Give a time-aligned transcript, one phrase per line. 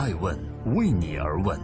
[0.00, 0.34] 爱问
[0.74, 1.60] 为你而问。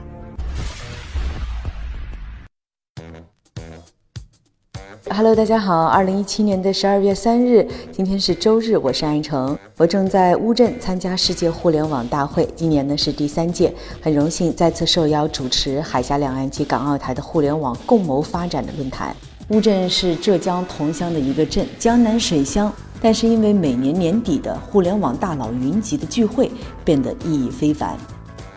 [5.09, 13.73] Hello，大家好，二零一七年的十二月三日，今天是周日，我是安成，我正在乌镇参加世界互联网大会，今年呢是第三届，
[14.03, 19.17] 很荣幸再次受邀主持海峡两岸及港澳台的互联网共谋发展的论坛。
[19.49, 22.71] 乌镇是浙江桐乡的一个镇，江南水乡。
[23.01, 26.51] 但是因为每年年底的互联网大佬云集的聚会
[26.83, 27.95] 变得意义非凡，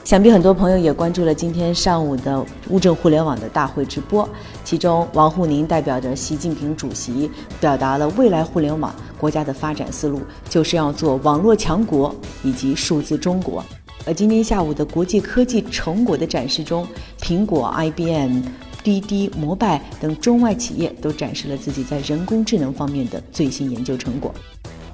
[0.04, 4.28] 想必很多朋友也关注了今天上午的乌镇互联网的大会直播。
[4.64, 7.30] 其中，王沪宁代表着习近平主席，
[7.60, 13.64] 表达了未来互联网国家的发展思路，就是要做网络强国以及数字中国。
[14.06, 16.88] 而今天下午的国际科技成果的展示中，
[17.22, 18.42] 苹果、IBM。
[18.82, 24.34] 滴滴、摩拜等中外企业都展示了自己在人工智能方面的最新研究成果。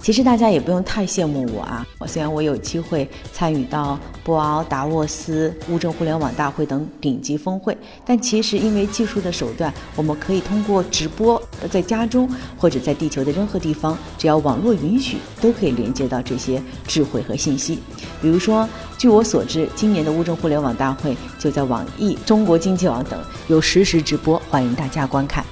[0.06, 1.84] 其实大家也不用太羡慕我啊！
[2.06, 7.76] 虽然我有机会参与到博鳌、达沃斯、乌镇互联网大会等顶级峰会，
[8.06, 17.80] 但其实因为技术的手段，我们可以通过直播，在家中或者在地球的任何地方，只要网络允许，都可以连接到这些智慧和信息。
[18.22, 18.70] 比如说，
[19.00, 25.44] 据我所知，今年的乌镇互联网大会就在网易、中国经济网等有实时直播，欢迎大家观看。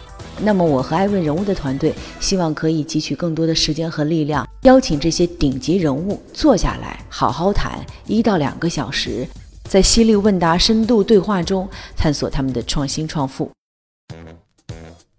[0.44, 9.26] 那么，我和艾问人物的团队希望可以汲取更多的时间和力量，邀请这些顶级人物坐下来好好谈一到两个小时，
[9.64, 13.50] 在犀利问答、深度对话中探索他们的创新创富。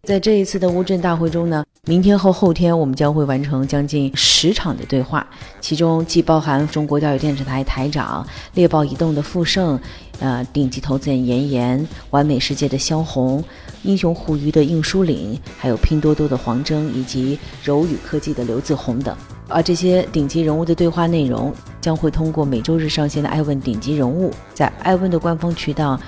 [0.03, 5.27] 在这一次的乌镇大会中呢，明天和后天我们将会完成将近十场的对话，
[5.62, 9.81] 其中既包含中国教育电视台台长、猎豹移动的傅盛，
[10.25, 13.44] 呃，顶级投资人严严、完美世界的肖红、
[13.83, 19.14] 英雄互娱的应书岭，还有拼多多的黄峥以及柔宇科技的刘自宏等。
[19.48, 26.00] 而这些顶级人物的对话内容将会通过每周日上线的《爱问顶级人物》在爱问的官方渠道。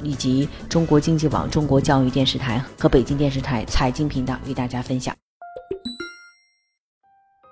[0.00, 5.12] 以及中国经济网、中国教育电视台和北京电视台财经频道与大家分享。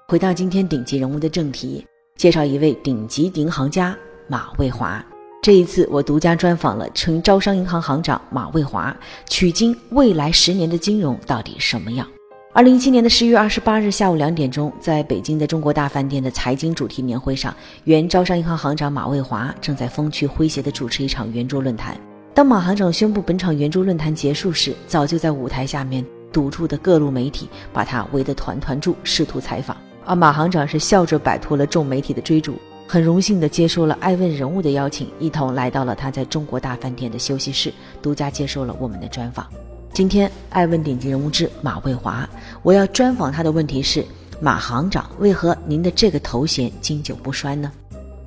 [0.06, 1.84] 回到今天顶级人物的正题，
[2.16, 3.98] 介绍一位顶级银行家
[4.28, 5.04] 马蔚华。
[5.46, 8.92] 这一次我独家专访了前招商银行行长马蔚华，
[9.28, 12.04] 取经未来十年的金融到底什么样？
[12.52, 21.96] 二零一七年的十一月二十八日下午两点钟，在北京的中国大饭店的财经主题年会上，原招商银行行长马蔚华正在风趣诙谐地主持一场圆桌论坛。
[22.34, 29.76] 当马行长宣布本场圆桌论坛结束时，早就在舞台下面堵住的各路媒体把他围得团团转，试图采访。
[30.04, 32.56] 而马行长是笑着摆脱了众媒体的追逐，
[32.88, 39.46] 很荣幸地接受了爱问人物的邀请，一同来到了他在中国大饭店的休息室，独家接受了我们的专访。
[39.92, 42.28] 今天爱问顶级人物之马蔚华，
[42.62, 44.04] 我要专访他的问题是：
[44.40, 47.72] 马行长，为何您的这个头衔经久不衰呢？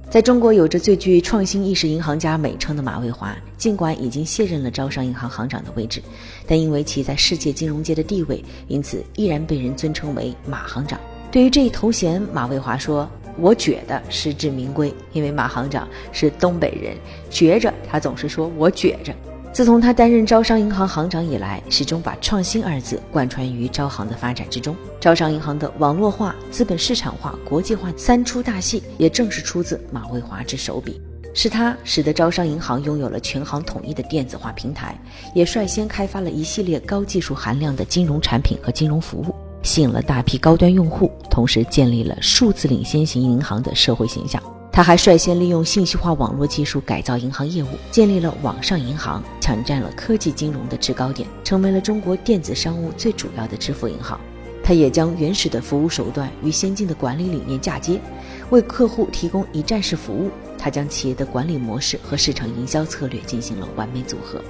[0.09, 6.01] 在中国有着最具创新意识银行家美称的马蔚华，尽管已经卸任了招商银行行长的位置，
[6.47, 10.99] 但因为其在世界金融界的地位，因此依然被人尊称为马行长。
[11.31, 13.07] 对于这一头衔，马蔚华说
[13.39, 16.95] ：“我觉得实至名归，因为马行长是东北人，
[17.29, 19.13] 觉着他总是说我觉着。”
[19.51, 24.75] 自从他担任招商银行行长以来，始终把“创新”二字贯穿于招行的发展之中。
[24.99, 31.01] 招商银行的网络化、资本市场化、国际化三出大戏，也正是出自马蔚华之手笔。
[31.33, 34.95] 是他使得招商银行拥有了全行统一的电子化平台，
[35.33, 39.35] 也率先开发了一系列高技术含量的金融产品和金融服务，
[39.69, 44.41] 吸引了大批高端用户，同时建立了数字领先型银行的社会形象。
[44.71, 54.19] 他还率先利用信息化网络技术改造银行业务，建立了网上银行，抢占了科技金融的制高点，成为了中国电子商务最主要的支付银行。
[54.63, 58.01] 他也将原始的服务手段与先进的管理理念嫁接，
[58.49, 60.31] 为客户提供一站式服务。
[60.57, 64.41] 他将企业的管理模式和市场营销策略进行了完美组合。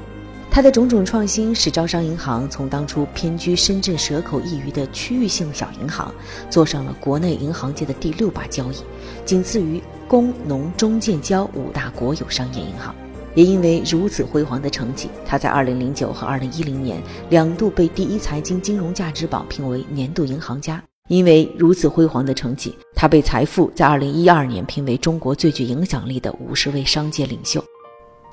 [0.51, 6.13] 他的种种创新，使招商银行从当初偏居深圳蛇口一隅的区域性小银行，
[6.49, 8.77] 坐上了国内银行界的第六把交椅，
[9.23, 12.93] 仅次于工农中建交五大国有商业银行。
[13.35, 20.83] 也因为如此辉煌的成绩，他在2009和2010年两度被第一财经金融价值榜评为年度银行家。
[21.07, 27.63] 因为如此辉煌的成绩，他被财富在2012年评为中国最具影响力的五十位商界领袖。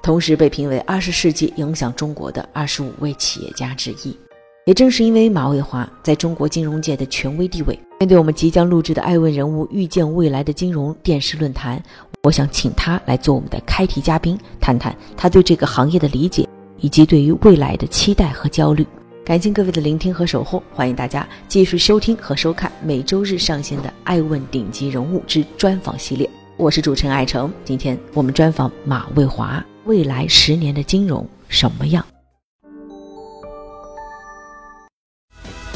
[0.02, 4.16] 同时被评为二十世纪影响中国的二十五位企业家之一。
[4.66, 11.78] 也正是因为马蔚华在中国金融界的权威地位，面对我们即将录制的《爱问人物预见未来的金融电视论坛》，
[12.24, 16.48] 我想请他来做我们的开题嘉宾，谈谈他对这个行业的理解，
[16.80, 18.84] 以及对于未来的期待和焦虑。
[19.24, 26.28] 感谢各位的聆听和守候，欢迎大家继续收听和收看每周日上线的《爱问顶级人物之专访》系列。
[26.56, 27.52] 我是主持人艾诚。
[27.64, 32.04] 今天我们专访马蔚华，未来十年的金融什么样？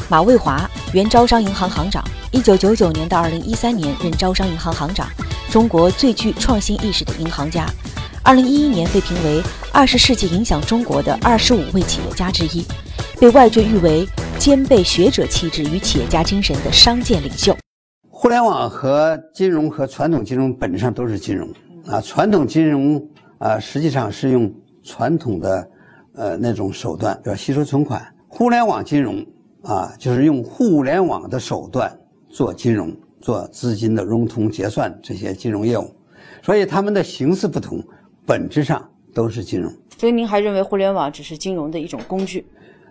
[0.09, 2.03] 马蔚华，原招商银行行长，
[2.33, 5.07] 一九九九年到二零一三年任招商银行行长，
[5.49, 7.65] 中国最具创新意识的银行家。
[8.21, 9.41] 二零一一年被评为
[9.71, 12.65] 二十世纪影响中国的二十五位企业家之一，
[13.17, 14.05] 被外界誉为
[14.37, 17.55] 兼备学者气质与企业家精神的商界领袖。
[18.09, 21.49] 互联网和金融和传统金融本质上都是金融
[21.87, 23.01] 啊，传统金融
[23.41, 24.49] 啊实际上是用
[24.83, 25.69] 传统的
[26.13, 29.25] 呃那种手段，比如吸收存款，互联网金融。
[29.63, 31.95] 啊，就是用互联网的手段
[32.27, 35.87] 做金融、做资金的融通结算这些金融业务，
[36.41, 37.79] 所以他们的形式不同，
[38.25, 38.83] 本质上
[39.13, 39.71] 都是金融。
[39.99, 42.43] 所以您还认为互联网只是金融的一种工具？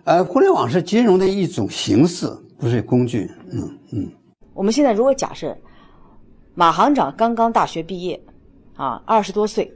[0.05, 2.25] 呃，互联网是金融的一种形式，
[2.57, 3.29] 不是工具。
[3.51, 4.09] 嗯嗯。
[4.53, 5.53] 我们现在如果假设
[6.55, 8.17] 马行长刚刚大学毕业，
[8.77, 9.69] 啊，二十多岁。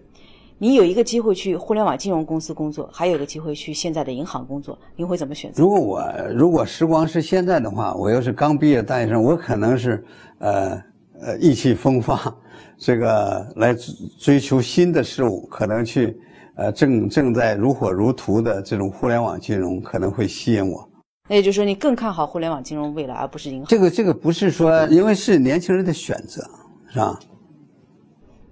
[0.58, 5.62] 你有一个机会去互联网金融公司工作，还有个机会去现在的银行工作，您会怎么选择？
[5.62, 6.02] 如果我
[6.34, 10.06] 如果时光是现在的话，我要是刚毕业大学生，我可能是
[10.40, 10.82] 呃
[11.20, 12.34] 呃意气风发，
[12.78, 13.76] 这个来
[14.18, 16.18] 追求新的事物，可能去
[16.56, 20.90] 呃正正在如火如荼的这种互联网金融可能会吸引我。
[21.28, 23.66] 那也就是说，你更看好互联网金融未来，而不是银行？
[23.68, 26.42] 这个这个不是说，因为是年轻人的选择，
[26.88, 27.20] 是吧？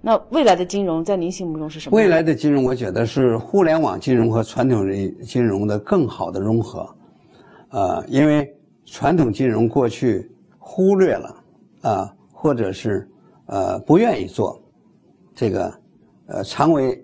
[0.06, 1.96] 那未来的金融在您心目中是什么？
[1.96, 4.86] 未来的金融，我觉得是互联网金融和传统
[5.24, 6.86] 金融的更好的融合，
[7.70, 8.54] 呃，因为
[8.84, 11.36] 传统金融过去忽略了
[11.80, 13.08] 啊，或者是
[13.46, 14.60] 呃不愿意做
[15.34, 15.74] 这个
[16.26, 17.02] 呃长尾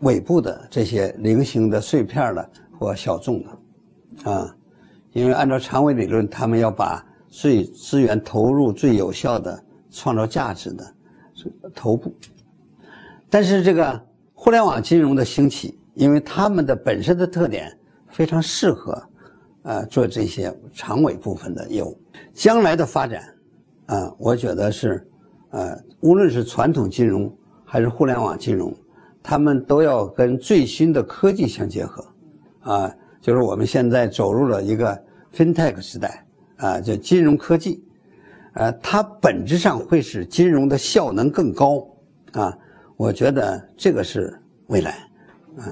[0.00, 4.54] 尾部的这些零星的碎片的或小众的啊，
[5.12, 10.94] 因为按照长尾理论，他们要把最资源投入最有效的创造价值的。
[11.74, 12.12] 头部，
[13.30, 14.00] 但是这个
[14.34, 17.76] 互联网金融的兴起，因为他们的本身的特点
[18.08, 19.02] 非常适合，
[19.62, 22.00] 呃，做这些长尾部分的业务。
[22.32, 23.22] 将来的发展，
[23.86, 25.06] 啊，我觉得是，
[25.50, 27.32] 呃，无论是传统金融
[27.64, 28.74] 还是互联网金融，
[29.22, 32.04] 他们都要跟最新的科技相结合，
[32.60, 34.96] 啊，就是我们现在走入了一个
[35.34, 36.26] FinTech 时代，
[36.56, 37.84] 啊，叫金融科技。
[38.58, 41.86] 呃，它本质上会使金融的效能更高，
[42.32, 42.52] 啊，
[42.96, 44.96] 我觉得这个是未来，
[45.58, 45.64] 嗯。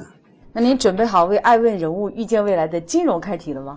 [0.53, 3.77] 那您准备好为爱问人物预见未来的金融开题了吗？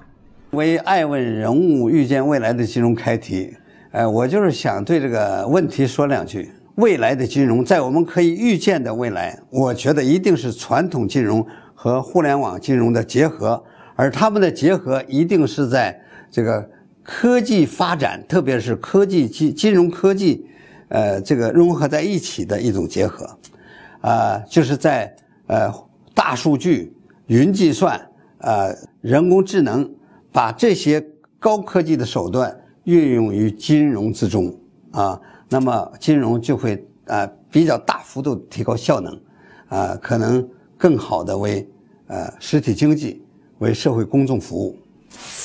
[0.51, 3.51] 为爱问人物预见未来的金融开题，
[3.91, 6.47] 呃，我就是想对这个问题说两句。
[6.75, 13.61] 未来的金融，在我们可以预见的未来，我觉得一定是传统金融和互联网金融的结合，
[13.95, 16.69] 而他们的结合一定是在这个。
[17.11, 20.45] 科技发展，特别是科技金金融科技，
[20.89, 23.27] 呃，这个融合在一起的一种结合，
[24.01, 25.11] 啊，就是在
[25.47, 25.73] 呃
[26.13, 26.94] 大数据、
[27.25, 28.00] 云计算、
[28.38, 29.91] 呃人工智能，
[30.31, 31.03] 把这些
[31.39, 34.56] 高科技的手段运用于金融之中。
[34.91, 35.19] 啊，
[35.50, 39.19] 那么金融就会啊比较大幅度提高效能，
[39.69, 40.47] 啊，可能
[40.77, 41.67] 更好的为
[42.06, 43.25] 呃实体经济、
[43.57, 44.77] 为社会公众服务。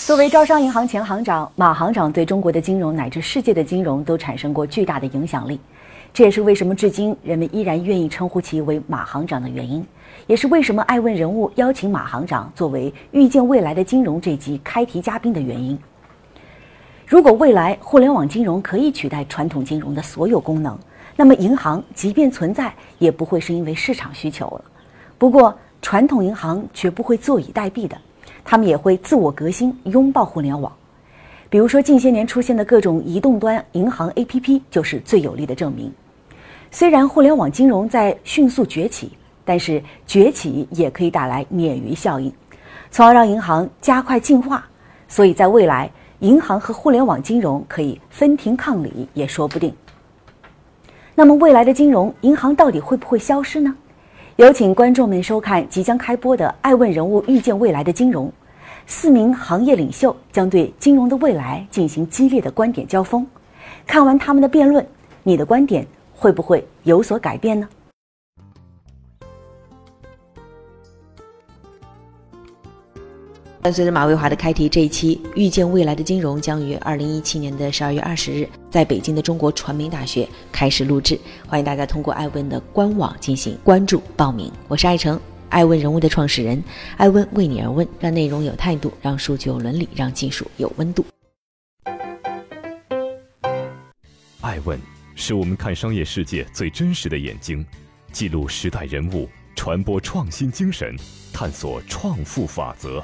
[0.06, 5.59] 作为招商银行前行长，马行长对中国的金融乃至世界的金融都产生过巨大的影响力，
[6.12, 9.83] 这也是为什么至今人们依然愿意称呼其为马行长的原因，
[10.26, 15.78] 也是为什么爱问人物邀请马行长作为预见未来的金融这集开题嘉宾的原因。
[17.07, 20.78] 如果未来互联网金融可以取代传统金融的所有功能，
[21.17, 24.64] 那么银行即便存在，也不会是因为市场需求了。
[25.17, 27.97] 不过，传统银行绝不会坐以待毙的。
[28.45, 30.71] 他们也会自我革新，拥抱互联网。
[31.49, 35.93] 比如说，近些年出现的各种移动端银行 APP 就是最有力的证明。
[36.71, 39.13] 虽然互联网金融在迅速崛起，
[39.45, 42.33] 但是崛起也可以带来鲶鱼效应，
[42.91, 44.67] 从而让银行加快进化。
[45.07, 49.73] 所以在未来，银行和互联网金融可以分庭抗礼也说不定。
[51.15, 53.73] 那么，未来的金融银行到底会不会消失呢？
[54.37, 58.26] 有请观众们收看即将开播的《爱问人物遇见未来的金融》，
[58.85, 63.25] 四名行业领袖将对金融的未来进行激烈的观点交锋。
[63.87, 64.85] 看完他们的辩论，
[65.23, 67.69] 你的观点会不会有所改变呢？
[73.64, 81.18] 伴随着马蔚华的开题，这一期《预见未来的金融》将于二零一七年的十二月二十日，在北京的中国传媒大学开始录制。
[81.47, 84.52] 欢迎大家通过爱问的官网进行关注报名。
[84.68, 85.18] 我是艾成，
[85.49, 86.62] 爱问人物的创始人。
[86.99, 91.02] 爱问为你而问，让内容有态度，让数据有伦理，让技术有温度。
[94.42, 94.78] 爱问
[95.14, 97.64] 是我们看商业世界最真实的眼睛，
[98.12, 100.94] 记录时代人物，传播创新精神，
[101.33, 103.02] 探索创富法则。